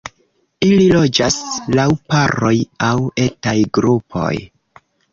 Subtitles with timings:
[0.67, 1.37] Ili loĝas
[1.79, 2.55] laŭ paroj
[2.91, 2.97] aŭ
[3.29, 4.35] etaj grupoj.